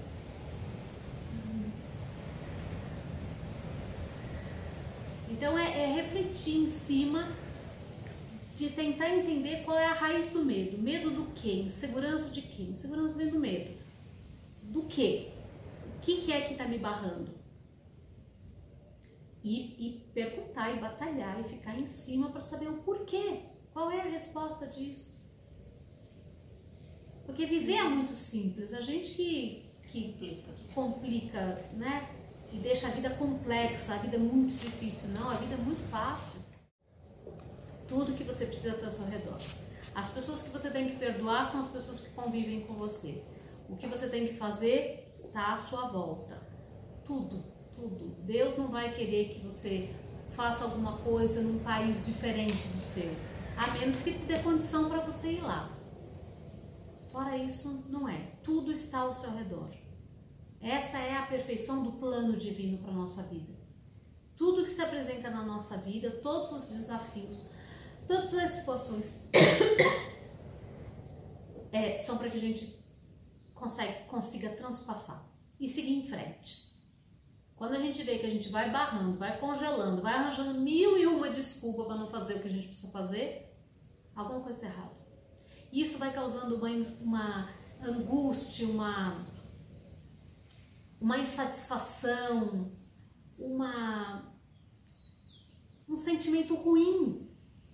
Então 5.30 5.58
é, 5.58 5.82
é 5.82 5.94
refletir 5.94 6.58
em 6.58 6.68
cima 6.68 7.28
de 8.54 8.70
tentar 8.70 9.08
entender 9.10 9.62
qual 9.64 9.78
é 9.78 9.86
a 9.86 9.92
raiz 9.92 10.30
do 10.30 10.44
medo. 10.44 10.76
Medo 10.78 11.10
do 11.10 11.26
quê? 11.32 11.62
Insegurança 11.64 12.30
de 12.30 12.42
quê? 12.42 12.64
Insegurança 12.64 13.16
vem 13.16 13.28
do 13.28 13.38
medo. 13.38 13.70
Do 14.62 14.82
quê? 14.82 15.28
O 15.96 16.00
que, 16.00 16.20
que 16.20 16.32
é 16.32 16.42
que 16.42 16.52
está 16.52 16.66
me 16.66 16.78
barrando? 16.78 17.37
E, 19.42 19.86
e 19.86 20.10
perguntar 20.12 20.74
e 20.74 20.80
batalhar 20.80 21.40
e 21.40 21.44
ficar 21.44 21.78
em 21.78 21.86
cima 21.86 22.30
para 22.30 22.40
saber 22.40 22.68
o 22.68 22.82
porquê. 22.82 23.42
Qual 23.72 23.90
é 23.90 24.00
a 24.00 24.04
resposta 24.04 24.66
disso? 24.66 25.18
Porque 27.24 27.46
viver 27.46 27.74
é 27.74 27.84
muito 27.84 28.14
simples. 28.14 28.74
A 28.74 28.80
gente 28.80 29.14
que, 29.14 29.70
que, 29.84 30.12
que 30.12 30.74
complica, 30.74 31.62
né? 31.74 32.08
E 32.52 32.56
deixa 32.56 32.88
a 32.88 32.90
vida 32.90 33.10
complexa, 33.10 33.94
a 33.94 33.98
vida 33.98 34.16
é 34.16 34.18
muito 34.18 34.54
difícil. 34.54 35.10
Não, 35.10 35.30
a 35.30 35.34
vida 35.34 35.54
é 35.54 35.58
muito 35.58 35.82
fácil 35.90 36.40
tudo 37.88 38.12
que 38.14 38.22
você 38.22 38.46
precisa 38.46 38.74
estar 38.74 38.86
ao 38.86 38.92
seu 38.92 39.06
redor. 39.06 39.38
As 39.94 40.10
pessoas 40.10 40.42
que 40.42 40.50
você 40.50 40.70
tem 40.70 40.88
que 40.88 40.96
perdoar 40.96 41.50
são 41.50 41.62
as 41.62 41.68
pessoas 41.68 42.00
que 42.00 42.10
convivem 42.10 42.60
com 42.60 42.74
você. 42.74 43.24
O 43.68 43.76
que 43.76 43.86
você 43.86 44.08
tem 44.08 44.28
que 44.28 44.34
fazer 44.34 45.10
está 45.14 45.54
à 45.54 45.56
sua 45.56 45.88
volta. 45.88 46.40
Tudo, 47.04 47.42
tudo. 47.78 48.16
Deus 48.24 48.56
não 48.56 48.68
vai 48.68 48.94
querer 48.94 49.28
que 49.28 49.40
você 49.40 49.94
faça 50.32 50.64
alguma 50.64 50.98
coisa 50.98 51.40
num 51.40 51.58
país 51.60 52.06
diferente 52.06 52.66
do 52.68 52.80
seu, 52.80 53.14
a 53.56 53.70
menos 53.72 54.00
que 54.00 54.12
te 54.12 54.24
dê 54.24 54.38
condição 54.40 54.88
para 54.88 55.00
você 55.00 55.32
ir 55.32 55.40
lá. 55.40 55.72
Fora 57.12 57.36
isso, 57.36 57.84
não 57.88 58.08
é. 58.08 58.32
Tudo 58.42 58.72
está 58.72 59.00
ao 59.00 59.12
seu 59.12 59.34
redor. 59.34 59.70
Essa 60.60 60.98
é 60.98 61.16
a 61.16 61.26
perfeição 61.26 61.82
do 61.82 61.92
plano 61.92 62.36
divino 62.36 62.78
para 62.78 62.90
a 62.90 62.94
nossa 62.94 63.22
vida. 63.22 63.56
Tudo 64.36 64.64
que 64.64 64.70
se 64.70 64.82
apresenta 64.82 65.30
na 65.30 65.42
nossa 65.42 65.78
vida, 65.78 66.10
todos 66.10 66.52
os 66.52 66.70
desafios, 66.70 67.48
Todas 68.08 68.32
as 68.32 68.52
situações 68.52 69.12
é, 71.70 71.98
são 71.98 72.16
para 72.16 72.30
que 72.30 72.38
a 72.38 72.40
gente 72.40 72.82
consiga 74.06 74.48
transpassar 74.48 75.28
e 75.60 75.68
seguir 75.68 75.92
em 75.92 76.08
frente. 76.08 76.67
Quando 77.58 77.74
a 77.74 77.80
gente 77.80 78.04
vê 78.04 78.18
que 78.18 78.26
a 78.26 78.30
gente 78.30 78.48
vai 78.50 78.70
barrando, 78.70 79.18
vai 79.18 79.36
congelando, 79.36 80.00
vai 80.00 80.14
arranjando 80.14 80.60
mil 80.60 80.96
e 80.96 81.06
uma 81.06 81.28
desculpa 81.28 81.84
para 81.84 81.96
não 81.96 82.08
fazer 82.08 82.34
o 82.34 82.40
que 82.40 82.46
a 82.46 82.50
gente 82.50 82.68
precisa 82.68 82.92
fazer, 82.92 83.52
alguma 84.14 84.40
coisa 84.40 84.58
está 84.58 84.68
errada. 84.68 84.96
Isso 85.72 85.98
vai 85.98 86.12
causando 86.12 86.54
uma, 86.54 86.70
uma 87.00 87.50
angústia, 87.84 88.64
uma, 88.68 89.26
uma 91.00 91.18
insatisfação, 91.18 92.70
uma, 93.36 94.32
um 95.88 95.96
sentimento 95.96 96.54
ruim 96.54 97.28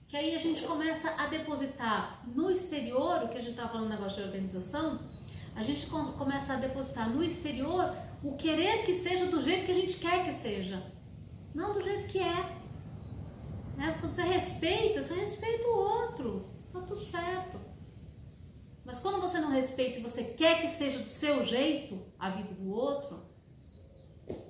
que 0.09 0.17
aí 0.17 0.35
a 0.35 0.39
gente 0.39 0.63
começa 0.63 1.11
a 1.21 1.27
depositar 1.27 2.23
no 2.27 2.51
exterior, 2.51 3.25
o 3.25 3.29
que 3.29 3.37
a 3.37 3.41
gente 3.41 3.51
estava 3.51 3.71
falando 3.71 3.89
no 3.89 3.95
negócio 3.97 4.23
de 4.23 4.29
organização, 4.29 5.01
a 5.55 5.63
gente 5.63 5.87
começa 5.87 6.55
a 6.55 6.57
depositar 6.57 7.11
no 7.11 7.23
exterior 7.23 7.95
o 8.25 8.35
querer 8.37 8.87
que 8.87 8.95
seja 8.95 9.27
do 9.27 9.39
jeito 9.39 9.67
que 9.67 9.71
a 9.71 9.75
gente 9.75 9.99
quer 9.99 10.25
que 10.25 10.33
seja, 10.33 10.83
não 11.55 11.75
do 11.75 11.83
jeito 11.83 12.07
que 12.07 12.19
é. 12.19 12.65
Né? 13.77 13.99
Quando 14.01 14.13
você 14.13 14.23
respeita, 14.23 15.03
você 15.03 15.15
respeita 15.15 15.69
o 15.69 15.77
outro, 15.77 16.41
tá 16.73 16.81
tudo 16.81 17.03
certo. 17.03 17.61
Mas 18.83 18.99
quando 18.99 19.21
você 19.21 19.39
não 19.39 19.51
respeita 19.51 19.99
e 19.99 20.03
você 20.03 20.25
quer 20.25 20.63
que 20.63 20.69
seja 20.69 21.01
do 21.01 21.11
seu 21.11 21.45
jeito 21.45 22.03
a 22.19 22.31
vida 22.31 22.55
do 22.55 22.71
outro, 22.71 23.27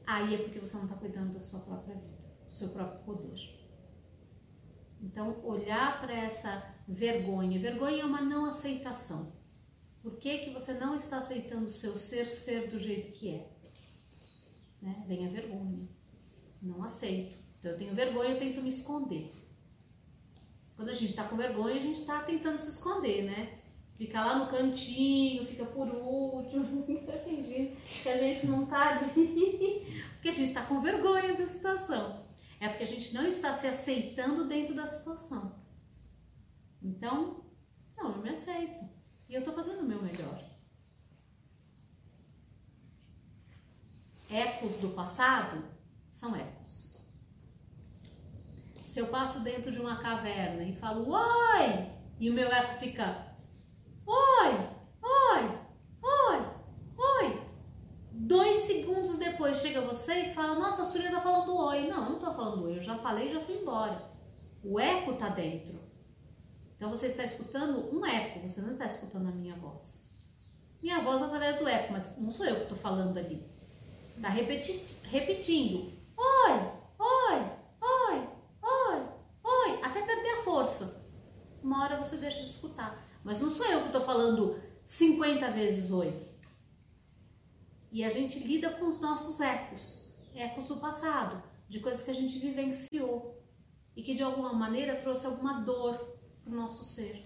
aí 0.07 0.35
é 0.35 0.39
porque 0.39 0.61
você 0.61 0.77
não 0.77 0.85
está 0.85 0.97
cuidando 0.97 1.35
da 1.35 1.41
sua 1.41 1.61
própria 1.61 1.97
vida, 1.97 2.17
do 2.47 2.53
seu 2.53 2.69
próprio 2.69 3.01
poder. 3.05 3.35
Então, 5.03 5.45
olhar 5.45 6.01
para 6.01 6.15
essa 6.15 6.65
vergonha. 6.87 7.61
Vergonha 7.61 8.03
é 8.03 8.07
uma 8.07 8.23
não 8.23 8.45
aceitação. 8.45 9.33
Por 10.01 10.17
que, 10.17 10.39
que 10.39 10.51
você 10.51 10.75
não 10.75 10.95
está 10.95 11.19
aceitando 11.19 11.67
o 11.67 11.73
seu 11.73 11.97
ser 11.97 12.27
ser 12.27 12.69
do 12.69 12.79
jeito 12.79 13.13
que 13.13 13.35
é? 13.35 13.54
Né? 14.85 15.03
Vem 15.09 15.27
a 15.27 15.31
vergonha. 15.31 15.89
Não 16.61 16.85
aceito. 16.85 17.39
Então, 17.59 17.73
eu 17.73 17.79
tenho 17.79 17.95
vergonha, 17.95 18.31
eu 18.31 18.39
tento 18.39 18.63
me 18.63 18.69
esconder. 18.69 19.33
Quando 20.77 20.91
a 20.91 20.93
gente 20.93 21.11
está 21.11 21.25
com 21.25 21.37
vergonha, 21.37 21.77
a 21.77 21.81
gente 21.81 22.01
está 22.01 22.21
tentando 22.21 22.59
se 22.59 22.71
esconder, 22.71 23.25
né? 23.25 23.59
Fica 23.95 24.23
lá 24.23 24.39
no 24.39 24.51
cantinho, 24.51 25.47
fica 25.47 25.65
por 25.65 25.89
último, 25.89 26.85
fingindo 27.25 27.77
que 27.81 28.09
a 28.09 28.17
gente 28.19 28.47
não 28.47 28.65
está 28.65 28.99
ali, 28.99 30.03
porque 30.15 30.29
a 30.29 30.33
gente 30.33 30.49
está 30.49 30.67
com 30.67 30.81
vergonha 30.81 31.35
da 31.35 31.47
situação. 31.47 32.25
É 32.61 32.69
porque 32.69 32.83
a 32.83 32.87
gente 32.87 33.15
não 33.15 33.27
está 33.27 33.53
se 33.53 33.67
aceitando 33.67 34.47
dentro 34.49 34.75
da 34.75 34.87
situação. 34.87 35.55
Então, 36.83 37.45
não, 37.97 38.17
eu 38.17 38.23
me 38.23 38.31
aceito. 38.31 38.85
E 39.29 39.35
eu 39.35 39.39
estou 39.39 39.55
fazendo 39.55 39.81
o 39.81 39.87
meu 39.87 40.03
melhor. 40.03 40.43
Ecos 44.31 44.74
do 44.85 44.95
passado 44.95 45.65
são 46.11 46.37
ecos. 46.37 47.03
Se 48.85 49.01
eu 49.01 49.07
passo 49.07 49.41
dentro 49.41 49.73
de 49.73 49.81
uma 49.81 49.97
caverna 50.01 50.63
e 50.63 50.77
falo 50.77 51.11
oi, 51.11 51.91
e 52.21 52.31
o 52.31 52.35
meu 52.35 52.49
eco 52.53 52.75
fica 52.75 53.35
oi, 54.07 54.53
oi, 55.03 55.59
oi, 56.03 56.47
oi, 56.97 57.45
Dois 58.13 58.59
segundos 58.61 59.19
depois 59.19 59.57
chega 59.57 59.81
você 59.81 60.27
e 60.27 60.35
fala: 60.35 60.55
Nossa, 60.55 60.83
a 60.83 60.85
Surya 60.85 61.11
tá 61.11 61.21
falando 61.21 61.57
oi. 61.57 61.89
Não, 61.89 62.05
eu 62.05 62.11
não 62.11 62.19
tô 62.19 62.33
falando 62.33 62.65
oi, 62.65 62.77
eu 62.77 62.83
já 62.83 62.97
falei 62.97 63.29
já 63.29 63.41
fui 63.41 63.57
embora. 63.57 64.11
O 64.63 64.79
eco 64.79 65.15
tá 65.15 65.29
dentro. 65.31 65.81
Então 66.77 66.91
você 66.91 67.09
está 67.09 67.25
escutando 67.25 67.95
um 67.95 68.05
eco, 68.05 68.47
você 68.47 68.61
não 68.61 68.73
está 68.73 68.87
escutando 68.87 69.29
a 69.29 69.33
minha 69.33 69.57
voz. 69.57 70.13
Minha 70.83 71.01
voz 71.03 71.23
através 71.23 71.59
do 71.59 71.67
eco, 71.67 71.93
mas 71.93 72.19
não 72.19 72.31
sou 72.31 72.47
eu 72.47 72.57
que 72.57 72.63
estou 72.63 72.79
falando 72.79 73.19
ali. 73.19 73.54
Tá 74.21 74.29
repeti 74.29 74.85
repetindo: 75.05 75.93
Oi, 76.17 76.53
oi, 76.99 77.37
oi, 77.81 78.29
oi, 78.63 79.09
oi, 79.43 79.83
até 79.83 80.03
perder 80.03 80.39
a 80.39 80.43
força. 80.43 81.05
Uma 81.63 81.83
hora 81.83 82.03
você 82.03 82.17
deixa 82.17 82.41
de 82.41 82.51
escutar. 82.51 83.05
Mas 83.25 83.41
não 83.41 83.51
sou 83.51 83.67
eu 83.67 83.81
que 83.81 83.87
estou 83.87 84.03
falando 84.03 84.61
50 84.85 85.51
vezes 85.51 85.91
oi. 85.91 86.13
E 87.91 88.05
a 88.05 88.09
gente 88.09 88.39
lida 88.41 88.71
com 88.71 88.87
os 88.87 89.01
nossos 89.01 89.41
ecos, 89.41 90.13
ecos 90.35 90.67
do 90.69 90.77
passado, 90.77 91.43
de 91.69 91.81
coisas 91.81 92.03
que 92.03 92.11
a 92.11 92.15
gente 92.15 92.39
vivenciou 92.39 93.41
e 93.97 94.03
que 94.03 94.15
de 94.15 94.23
alguma 94.23 94.53
maneira 94.53 94.97
trouxe 94.97 95.27
alguma 95.27 95.61
dor 95.61 95.97
para 96.43 96.53
o 96.53 96.57
nosso 96.57 96.85
ser. 96.85 97.25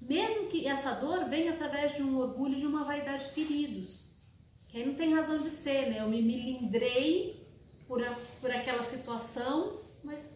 Mesmo 0.00 0.48
que 0.48 0.66
essa 0.66 0.92
dor 0.94 1.28
venha 1.28 1.52
através 1.52 1.94
de 1.94 2.02
um 2.02 2.18
orgulho, 2.18 2.58
de 2.58 2.66
uma 2.66 2.84
vaidade 2.84 3.28
feridos, 3.32 4.11
que 4.72 4.78
aí 4.78 4.86
não 4.86 4.94
tem 4.94 5.12
razão 5.14 5.42
de 5.42 5.50
ser, 5.50 5.90
né? 5.90 6.00
Eu 6.00 6.08
me 6.08 6.22
milindrei 6.22 7.46
por, 7.86 8.02
a, 8.02 8.16
por 8.40 8.50
aquela 8.50 8.82
situação, 8.82 9.82
mas 10.02 10.34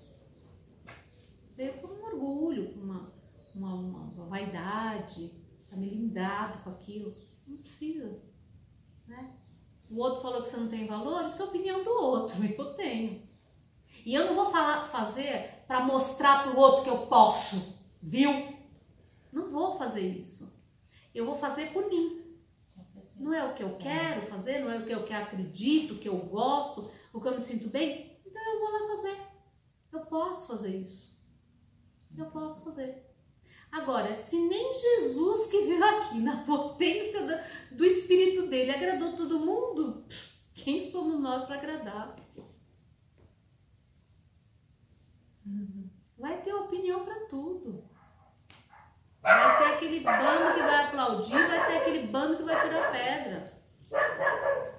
veio 1.56 1.72
por 1.78 1.90
um 1.90 2.04
orgulho, 2.04 2.68
por 2.68 2.82
uma, 2.82 3.12
uma, 3.54 3.74
uma, 3.74 3.98
uma 4.00 4.26
vaidade, 4.26 5.32
tá 5.70 5.74
melindrado 5.74 6.58
com 6.58 6.68
aquilo. 6.68 7.14
Não 7.46 7.56
precisa, 7.56 8.20
né? 9.06 9.32
o 9.90 9.98
outro 9.98 10.20
falou 10.20 10.42
que 10.42 10.48
você 10.48 10.56
não 10.56 10.68
tem 10.68 10.86
valor, 10.86 11.26
isso 11.26 11.40
é 11.40 11.44
a 11.44 11.48
opinião 11.48 11.82
do 11.82 11.90
outro, 11.90 12.36
eu 12.44 12.74
tenho. 12.74 13.22
E 14.04 14.14
eu 14.14 14.26
não 14.26 14.34
vou 14.34 14.50
falar, 14.50 14.88
fazer 14.88 15.64
para 15.66 15.82
mostrar 15.84 16.42
para 16.42 16.52
o 16.52 16.58
outro 16.58 16.84
que 16.84 16.90
eu 16.90 17.06
posso, 17.06 17.80
viu? 18.02 18.54
Não 19.32 19.50
vou 19.50 19.78
fazer 19.78 20.06
isso. 20.06 20.62
Eu 21.14 21.24
vou 21.24 21.36
fazer 21.36 21.72
por 21.72 21.88
mim. 21.88 22.25
Não 23.18 23.32
é 23.32 23.44
o 23.44 23.54
que 23.54 23.62
eu 23.62 23.76
quero 23.78 24.22
fazer, 24.26 24.58
não 24.58 24.70
é 24.70 24.78
o 24.78 24.84
que 24.84 24.92
eu 24.92 25.04
que 25.04 25.12
acredito, 25.12 25.94
o 25.94 25.98
que 25.98 26.08
eu 26.08 26.18
gosto, 26.18 26.90
o 27.12 27.20
que 27.20 27.28
eu 27.28 27.32
me 27.32 27.40
sinto 27.40 27.68
bem. 27.70 28.20
Então 28.24 28.42
eu 28.42 28.60
vou 28.60 28.70
lá 28.70 28.88
fazer. 28.88 29.18
Eu 29.92 30.00
posso 30.00 30.48
fazer 30.48 30.76
isso. 30.76 31.16
Eu 32.16 32.26
posso 32.26 32.64
fazer. 32.64 33.06
Agora, 33.70 34.14
se 34.14 34.38
nem 34.38 34.72
Jesus 34.72 35.46
que 35.48 35.62
veio 35.62 35.84
aqui 35.84 36.18
na 36.20 36.44
potência 36.44 37.26
do, 37.26 37.76
do 37.76 37.84
Espírito 37.84 38.46
dele 38.46 38.70
agradou 38.70 39.16
todo 39.16 39.40
mundo, 39.40 40.04
quem 40.54 40.80
somos 40.80 41.20
nós 41.20 41.44
para 41.44 41.56
agradar? 41.56 42.16
Vai 46.18 46.42
ter 46.42 46.54
opinião 46.54 47.04
para 47.04 47.26
tudo. 47.26 47.84
Vai 49.20 49.58
ter 49.58 49.74
aquele 49.74 50.00
bando 50.00 50.54
que 50.54 50.60
vai 50.60 50.85
aplaudir, 51.06 51.48
vai 51.48 51.66
ter 51.66 51.76
aquele 51.78 52.06
bando 52.08 52.36
que 52.36 52.42
vai 52.42 52.60
tirar 52.60 52.92
pedra. 52.92 53.44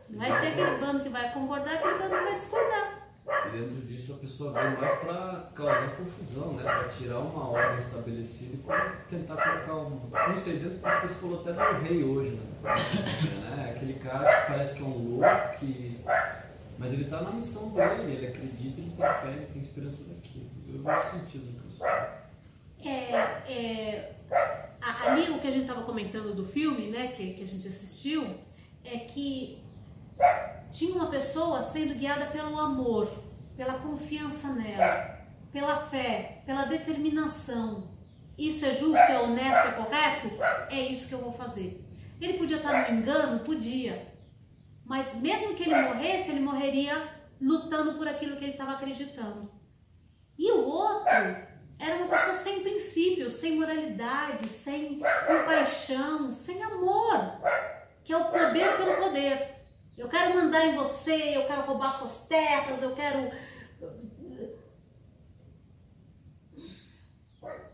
Vai 0.10 0.41
ter 0.41 0.48
aquele 0.48 0.77
bando 0.77 1.03
que 1.03 1.10
vai 1.10 1.34
concordar, 1.34 1.75
aquele 1.75 1.98
bando 1.98 2.15
que 2.15 2.24
vai 2.24 2.36
discordar. 2.36 3.07
E 3.27 3.50
dentro 3.50 3.81
disso 3.81 4.13
a 4.13 4.17
pessoa 4.17 4.53
vem 4.53 4.77
mais 4.77 5.00
para 5.00 5.50
causar 5.53 5.98
confusão, 5.98 6.53
né? 6.53 6.63
Para 6.63 6.88
tirar 6.88 7.19
uma 7.19 7.50
ordem 7.50 7.79
estabelecida 7.79 8.55
e 8.55 8.57
pra 8.57 8.96
tentar 9.10 9.36
colocar 9.36 9.74
um. 9.74 10.29
Não 10.29 10.38
sei, 10.38 10.53
dentro 10.57 10.77
do 10.77 11.01
que 11.01 11.07
você 11.07 11.19
falou 11.19 11.41
até 11.41 11.51
do 11.51 11.81
rei 11.84 12.03
hoje, 12.03 12.31
né? 12.31 12.75
né? 13.55 13.74
Aquele 13.75 13.96
cara 13.96 14.41
que 14.41 14.48
parece 14.48 14.75
que 14.75 14.81
é 14.81 14.86
um 14.86 14.98
louco, 14.98 15.57
que. 15.60 16.00
Mas 16.79 16.93
ele 16.93 17.03
está 17.03 17.22
na 17.22 17.31
missão 17.31 17.69
dele, 17.72 18.13
ele 18.13 18.27
acredita, 18.27 18.79
ele 18.79 18.93
tem 18.96 19.07
fé, 19.07 19.27
ele 19.27 19.46
tem 19.48 19.60
esperança 19.60 20.03
daquilo. 20.05 20.50
Eu 20.67 20.84
vejo 20.84 21.01
sentido 21.10 21.46
no 21.51 21.60
que 21.60 21.74
você 21.74 21.86
É, 22.86 23.15
é, 23.50 24.15
ali 24.88 25.29
o 25.29 25.39
que 25.39 25.48
a 25.48 25.51
gente 25.51 25.63
estava 25.63 25.84
comentando 25.84 26.34
do 26.34 26.46
filme, 26.46 26.89
né, 26.89 27.08
que, 27.10 27.34
que 27.34 27.44
a 27.44 27.48
gente 27.48 27.67
assistiu, 27.67 28.36
é 28.84 29.00
que 29.00 29.63
tinha 30.72 30.96
uma 30.96 31.10
pessoa 31.10 31.62
sendo 31.62 31.96
guiada 31.96 32.27
pelo 32.27 32.58
amor, 32.60 33.12
pela 33.56 33.79
confiança 33.79 34.53
nela, 34.53 35.17
pela 35.51 35.77
fé, 35.88 36.41
pela 36.46 36.65
determinação. 36.65 37.96
Isso 38.38 38.65
é 38.65 38.72
justo, 38.72 38.96
é 38.96 39.20
honesto, 39.20 39.67
é 39.67 39.72
correto? 39.72 40.29
É 40.70 40.79
isso 40.79 41.08
que 41.08 41.13
eu 41.13 41.22
vou 41.22 41.34
fazer. 41.34 41.84
Ele 42.22 42.34
podia 42.34 42.58
estar 42.58 42.91
no 42.91 42.98
engano? 42.98 43.39
Podia. 43.39 44.13
Mas 44.86 45.15
mesmo 45.15 45.53
que 45.53 45.63
ele 45.63 45.82
morresse, 45.82 46.32
ele 46.32 46.39
morreria 46.39 47.10
lutando 47.41 47.94
por 47.94 48.08
aquilo 48.08 48.38
que 48.38 48.44
ele 48.44 48.53
estava 48.53 48.74
acreditando. 48.74 49.51
E 50.38 50.51
o 50.51 50.65
outro 50.65 51.46
era 51.79 51.96
uma 51.98 52.07
pessoa 52.07 52.36
sem 52.36 52.63
princípios, 52.63 53.36
sem 53.36 53.55
moralidade, 53.55 54.50
sem 54.50 55.00
compaixão, 55.00 56.31
sem 56.31 56.62
amor, 56.63 57.39
que 58.03 58.12
é 58.12 58.17
o 58.17 58.31
poder 58.31 58.77
pelo 58.77 58.98
poder. 58.98 59.55
Eu 59.98 60.07
quero 60.10 60.36
mandar 60.36 60.65
em 60.65 60.75
você, 60.75 61.38
eu 61.38 61.46
quero 61.46 61.63
roubar 61.63 61.91
suas 61.91 62.27
terras, 62.27 62.81
eu 62.81 62.96
quero. 62.96 63.31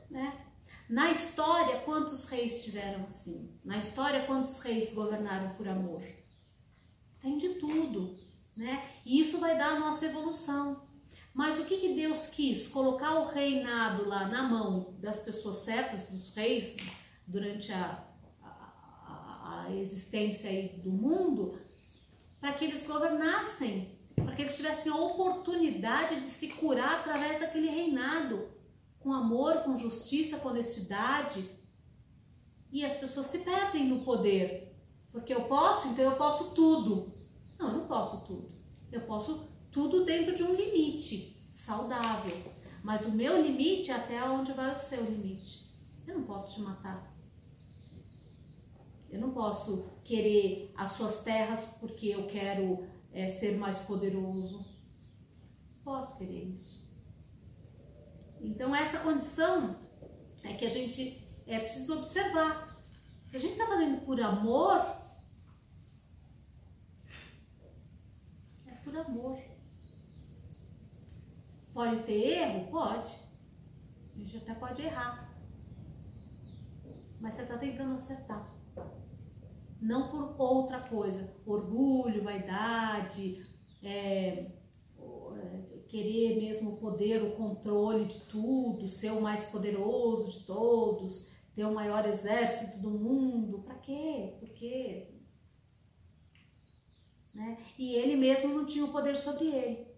Né? 0.10 0.46
Na 0.90 1.10
história, 1.12 1.80
quantos 1.80 2.30
reis 2.30 2.64
tiveram 2.64 3.06
assim? 3.06 3.58
Na 3.64 3.78
história, 3.78 4.26
quantos 4.26 4.62
reis 4.62 4.94
governaram 4.94 5.56
por 5.56 5.68
amor? 5.68 6.04
Tem 7.20 7.38
de 7.38 7.56
tudo, 7.56 8.14
né? 8.56 8.90
E 9.06 9.20
isso 9.20 9.40
vai 9.40 9.58
dar 9.58 9.72
a 9.72 9.80
nossa 9.80 10.06
evolução. 10.06 10.88
Mas 11.34 11.60
o 11.60 11.66
que, 11.66 11.78
que 11.78 11.96
Deus 11.96 12.28
quis? 12.28 12.68
Colocar 12.68 13.20
o 13.20 13.28
reinado 13.28 14.08
lá 14.08 14.28
na 14.28 14.44
mão 14.44 14.94
das 15.00 15.24
pessoas 15.24 15.58
certas, 15.58 16.06
dos 16.06 16.36
reis, 16.36 16.78
durante 17.26 17.72
a, 17.72 18.08
a, 18.44 19.66
a 19.66 19.76
existência 19.76 20.50
aí 20.50 20.80
do 20.84 20.92
mundo, 20.92 21.58
para 22.40 22.54
que 22.54 22.66
eles 22.66 22.86
governassem, 22.86 23.98
para 24.16 24.36
que 24.36 24.44
eles 24.44 24.56
tivessem 24.56 24.92
a 24.92 24.96
oportunidade 24.96 26.20
de 26.20 26.26
se 26.26 26.50
curar 26.50 27.00
através 27.00 27.40
daquele 27.40 27.70
reinado, 27.70 28.50
com 29.00 29.12
amor, 29.12 29.64
com 29.64 29.76
justiça, 29.76 30.38
com 30.38 30.50
honestidade. 30.50 31.50
E 32.72 32.86
as 32.86 32.94
pessoas 32.94 33.26
se 33.28 33.40
perdem 33.40 33.88
no 33.88 34.04
poder, 34.04 34.76
porque 35.12 35.34
eu 35.34 35.46
posso, 35.46 35.88
então 35.88 36.06
eu 36.06 36.16
posso 36.16 36.54
tudo. 36.54 37.12
Não, 37.58 37.70
eu 37.70 37.78
não 37.80 37.88
posso 37.88 38.26
tudo. 38.28 38.52
Eu 38.92 39.02
posso 39.02 39.53
tudo 39.74 40.06
dentro 40.06 40.34
de 40.36 40.44
um 40.44 40.54
limite 40.54 41.44
saudável. 41.50 42.54
Mas 42.84 43.06
o 43.06 43.12
meu 43.12 43.42
limite 43.42 43.92
é 43.92 43.96
até 43.96 44.24
onde 44.24 44.54
vai 44.54 44.74
o 44.74 44.78
seu 44.78 45.04
limite. 45.04 45.68
Eu 46.08 46.20
não 46.20 46.24
posso 46.24 46.54
te 46.54 46.62
matar. 46.62 47.12
Eu 49.10 49.20
não 49.20 49.32
posso 49.32 50.00
querer 50.04 50.72
as 50.76 50.92
suas 50.92 51.24
terras 51.24 51.78
porque 51.80 52.08
eu 52.08 52.28
quero 52.28 52.88
é, 53.12 53.28
ser 53.30 53.58
mais 53.58 53.80
poderoso. 53.80 54.66
Posso 55.84 56.18
querer 56.18 56.46
isso. 56.46 56.84
Então, 58.42 58.76
essa 58.76 59.00
condição 59.00 59.80
é 60.44 60.54
que 60.54 60.66
a 60.66 60.70
gente 60.70 61.26
é 61.48 61.60
preciso 61.60 61.98
observar. 61.98 62.84
Se 63.26 63.38
a 63.38 63.40
gente 63.40 63.54
está 63.54 63.66
fazendo 63.66 64.02
por 64.06 64.20
amor, 64.20 64.98
é 68.68 68.72
por 68.84 68.96
amor. 68.98 69.53
Pode 71.74 72.04
ter 72.04 72.38
erro? 72.38 72.68
Pode. 72.72 73.12
A 74.16 74.20
gente 74.20 74.38
até 74.38 74.54
pode 74.54 74.82
errar. 74.82 75.34
Mas 77.20 77.36
você 77.36 77.42
está 77.44 77.58
tentando 77.58 77.96
acertar 77.96 78.54
não 79.84 80.08
por 80.10 80.34
outra 80.40 80.80
coisa, 80.80 81.36
orgulho, 81.46 82.24
vaidade, 82.24 83.46
é, 83.84 83.88
é, 83.88 84.52
querer 85.90 86.38
mesmo 86.38 86.72
o 86.72 86.78
poder, 86.78 87.22
o 87.22 87.36
controle 87.36 88.06
de 88.06 88.22
tudo, 88.22 88.88
ser 88.88 89.12
o 89.12 89.22
mais 89.22 89.46
poderoso 89.46 90.40
de 90.40 90.46
todos, 90.48 91.34
ter 91.54 91.66
o 91.66 91.74
maior 91.74 92.08
exército 92.08 92.82
do 92.82 92.92
mundo. 92.92 93.62
Para 93.64 93.76
quê? 93.76 94.38
Por 94.40 94.50
quê? 94.54 95.10
Né? 97.34 97.58
E 97.78 97.96
ele 97.96 98.16
mesmo 98.16 98.54
não 98.54 98.66
tinha 98.66 98.86
o 98.86 98.92
poder 98.92 99.18
sobre 99.18 99.48
ele. 99.48 99.93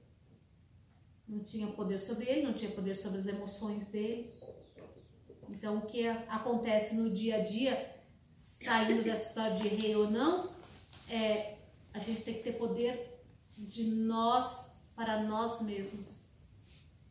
Não 1.27 1.43
tinha 1.43 1.67
poder 1.67 1.99
sobre 1.99 2.25
ele, 2.29 2.43
não 2.43 2.53
tinha 2.53 2.71
poder 2.71 2.95
sobre 2.95 3.19
as 3.19 3.27
emoções 3.27 3.89
dele. 3.89 4.31
Então, 5.49 5.77
o 5.77 5.85
que 5.85 6.07
acontece 6.07 6.95
no 6.95 7.09
dia 7.09 7.38
a 7.38 7.43
dia 7.43 7.95
saindo 8.35 9.03
dessa 9.03 9.29
história 9.29 9.55
de 9.55 9.67
rei 9.67 9.95
ou 9.95 10.11
não, 10.11 10.51
é, 11.09 11.57
a 11.93 11.99
gente 11.99 12.23
tem 12.23 12.33
que 12.33 12.43
ter 12.43 12.53
poder 12.53 13.23
de 13.57 13.85
nós 13.85 14.81
para 14.95 15.23
nós 15.23 15.61
mesmos, 15.61 16.29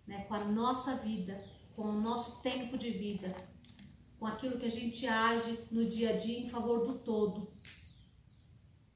né? 0.06 0.24
com 0.24 0.34
a 0.34 0.44
nossa 0.44 0.96
vida, 0.96 1.42
com 1.74 1.82
o 1.82 2.00
nosso 2.00 2.42
tempo 2.42 2.76
de 2.76 2.90
vida, 2.90 3.34
com 4.18 4.26
aquilo 4.26 4.58
que 4.58 4.66
a 4.66 4.70
gente 4.70 5.06
age 5.06 5.58
no 5.70 5.86
dia 5.86 6.10
a 6.10 6.16
dia 6.16 6.38
em 6.38 6.48
favor 6.48 6.86
do 6.86 6.98
todo, 6.98 7.48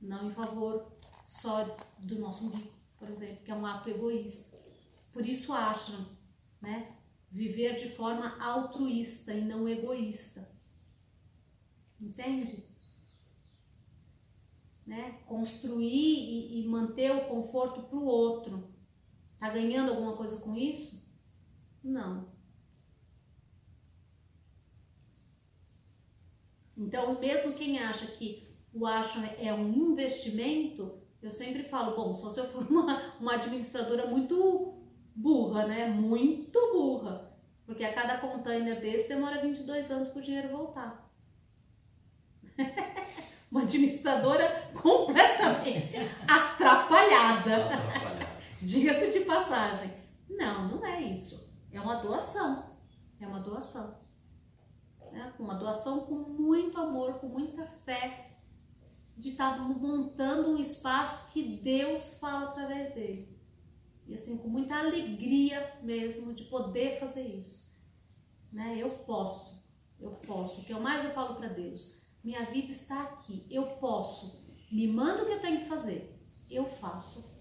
não 0.00 0.31
em 0.31 0.35
favor 0.35 0.92
só 1.24 1.76
do 1.98 2.18
nosso 2.18 2.46
umbigo, 2.46 2.72
por 2.98 3.09
exemplo, 3.09 3.44
que 3.44 3.50
é 3.50 3.54
um 3.54 3.66
ato 3.66 3.88
egoísta. 3.90 4.59
Por 5.18 5.26
isso 5.26 5.52
acham, 5.52 6.07
né? 6.61 6.96
Viver 7.28 7.74
de 7.74 7.88
forma 7.88 8.40
altruísta 8.40 9.35
e 9.35 9.44
não 9.44 9.68
egoísta. 9.68 10.48
Entende? 12.00 12.64
Né? 14.87 15.18
Construir 15.26 15.90
e, 15.90 16.61
e 16.61 16.68
manter 16.68 17.11
o 17.11 17.26
conforto 17.26 17.83
para 17.83 17.98
o 17.98 18.04
outro. 18.04 18.72
Tá 19.40 19.50
ganhando 19.50 19.90
alguma 19.90 20.16
coisa 20.16 20.40
com 20.40 20.54
isso? 20.57 21.12
Não. 21.83 22.28
Então, 26.76 27.18
mesmo 27.18 27.54
quem 27.54 27.81
acha 27.81 28.07
que 28.07 28.57
o 28.72 28.87
acho 28.87 29.18
é 29.18 29.52
um 29.52 29.90
investimento, 29.90 31.02
eu 31.20 31.33
sempre 31.33 31.64
falo, 31.64 31.96
bom, 31.96 32.14
só 32.14 32.31
se 32.31 32.38
eu 32.38 32.46
for 32.46 32.62
uma, 32.70 33.14
uma 33.18 33.35
administradora 33.35 34.07
muito 34.07 34.78
burra, 35.48 35.66
né? 35.66 35.87
Muito 35.88 36.58
burra. 36.72 37.32
Porque 37.64 37.84
a 37.84 37.94
cada 37.94 38.18
container 38.18 38.80
desse 38.80 39.08
demora 39.08 39.40
22 39.40 39.90
anos 39.90 40.08
para 40.08 40.18
o 40.18 40.22
dinheiro 40.22 40.48
voltar. 40.48 41.11
uma 43.50 43.62
administradora 43.62 44.70
completamente 44.74 45.96
atrapalhada. 46.28 47.66
atrapalhada. 47.66 48.28
Diga-se 48.61 49.18
de 49.18 49.24
passagem. 49.24 49.90
Não, 50.28 50.68
não 50.68 50.87
é 50.87 51.00
isso. 51.02 51.48
É 51.72 51.80
uma 51.80 51.96
doação. 51.96 52.76
É 53.20 53.26
uma 53.26 53.40
doação. 53.40 53.98
É 55.12 55.32
uma 55.38 55.54
doação 55.54 56.00
com 56.00 56.14
muito 56.14 56.78
amor, 56.78 57.14
com 57.14 57.28
muita 57.28 57.66
fé, 57.84 58.37
de 59.16 59.30
estar 59.30 59.56
tá 59.56 59.58
montando 59.58 60.50
um 60.50 60.58
espaço 60.58 61.32
que 61.32 61.42
Deus 61.42 62.18
fala 62.18 62.50
através 62.50 62.94
dele. 62.94 63.38
E 64.09 64.14
assim, 64.14 64.38
com 64.38 64.49
muita 64.49 64.75
alegria 64.75 65.79
mesmo 65.83 66.33
de 66.33 66.44
poder 66.44 66.99
fazer 66.99 67.27
isso. 67.27 67.71
Né? 68.51 68.79
Eu 68.79 68.90
posso, 69.01 69.62
eu 70.01 70.12
posso. 70.12 70.62
O 70.62 70.64
que 70.64 70.73
eu 70.73 70.81
mais 70.81 71.05
eu 71.05 71.11
falo 71.11 71.35
para 71.35 71.49
Deus? 71.49 72.03
Minha 72.25 72.47
vida 72.47 72.73
está 72.73 73.03
aqui. 73.03 73.47
Eu 73.51 73.77
posso. 73.77 74.49
Me 74.73 74.88
manda 74.88 75.23
o 75.23 75.27
que 75.27 75.33
eu 75.33 75.40
tenho 75.40 75.61
que 75.61 75.68
fazer. 75.68 76.18
Eu 76.51 76.64
faço. 76.64 77.37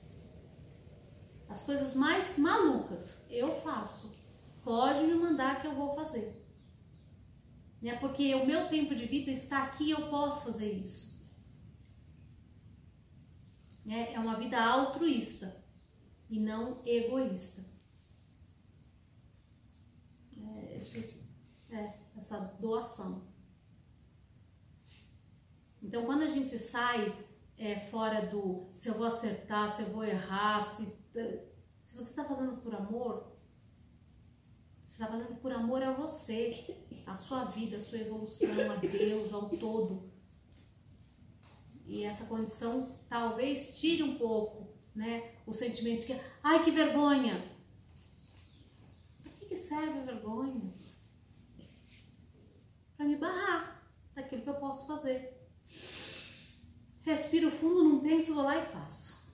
As 1.48 1.64
coisas 1.64 1.96
mais 1.96 2.38
malucas, 2.38 3.26
eu 3.30 3.62
faço. 3.62 4.14
Pode 4.62 5.06
me 5.06 5.16
mandar 5.16 5.62
que 5.62 5.68
eu 5.68 5.74
vou 5.74 5.96
fazer. 5.96 6.46
Né? 7.82 7.96
Porque 7.96 8.36
o 8.36 8.46
meu 8.46 8.68
tempo 8.68 8.94
de 8.94 9.06
vida 9.06 9.32
está 9.32 9.64
aqui, 9.64 9.90
eu 9.90 10.10
posso 10.10 10.44
fazer 10.44 10.74
isso. 10.74 11.26
Né? 13.86 14.12
É 14.12 14.20
uma 14.20 14.38
vida 14.38 14.62
altruísta 14.62 15.66
e 16.30 16.40
não 16.40 16.82
egoísta. 16.86 17.66
É, 20.38 20.78
esse, 20.78 21.22
é, 21.70 22.00
essa 22.18 22.38
doação. 22.60 23.28
Então, 25.82 26.06
quando 26.06 26.24
a 26.24 26.28
gente 26.28 26.58
sai 26.58 27.16
é, 27.58 27.80
fora 27.80 28.26
do 28.26 28.70
se 28.74 28.90
eu 28.90 28.96
vou 28.96 29.06
acertar, 29.06 29.70
se 29.70 29.84
eu 29.84 29.90
vou 29.90 30.04
errar, 30.04 30.62
se, 30.62 30.86
se 31.80 31.96
você 31.96 32.10
está 32.10 32.24
fazendo 32.24 32.58
por 32.58 32.76
amor, 32.76 33.38
você 34.86 35.04
está 35.04 35.08
fazendo 35.08 35.40
por 35.40 35.52
amor 35.52 35.82
a 35.82 35.94
você, 35.94 36.86
a 37.06 37.16
sua 37.16 37.46
vida, 37.46 37.78
a 37.78 37.80
sua 37.80 38.00
evolução, 38.00 38.72
a 38.72 38.76
Deus, 38.76 39.34
ao 39.34 39.50
todo. 39.50 40.12
E 41.86 42.04
essa 42.04 42.26
condição 42.26 43.00
talvez 43.08 43.80
tire 43.80 44.04
um 44.04 44.18
pouco 44.18 44.77
né, 44.98 45.32
o 45.46 45.54
sentimento 45.54 46.08
que, 46.08 46.20
ai 46.44 46.64
que 46.64 46.72
vergonha! 46.72 47.56
Para 49.22 49.32
que, 49.34 49.56
serve 49.56 50.00
a 50.00 50.04
vergonha? 50.04 50.74
Para 52.98 53.06
me 53.06 53.16
barrar 53.16 53.88
daquilo 54.16 54.42
que 54.42 54.50
eu 54.50 54.56
posso 54.56 54.88
fazer. 54.88 55.38
Respiro 57.02 57.52
fundo, 57.52 57.84
não 57.84 58.00
penso, 58.00 58.34
vou 58.34 58.44
lá 58.44 58.58
e 58.58 58.66
faço. 58.66 59.32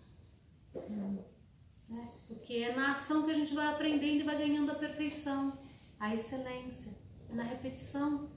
Né? 1.87 2.13
Porque 2.27 2.55
é 2.55 2.75
na 2.75 2.91
ação 2.91 3.23
que 3.23 3.31
a 3.31 3.33
gente 3.33 3.53
vai 3.53 3.67
aprendendo 3.67 4.19
e 4.19 4.23
vai 4.23 4.37
ganhando 4.37 4.69
a 4.69 4.75
perfeição, 4.75 5.57
a 5.97 6.13
excelência, 6.13 6.97
é 7.29 7.33
na 7.33 7.43
repetição. 7.43 8.29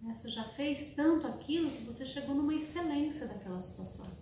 Né? 0.00 0.16
Você 0.16 0.28
já 0.30 0.48
fez 0.50 0.94
tanto 0.94 1.28
aquilo 1.28 1.70
que 1.70 1.84
você 1.84 2.04
chegou 2.04 2.34
numa 2.34 2.56
excelência 2.56 3.28
daquela 3.28 3.60
situação. 3.60 4.21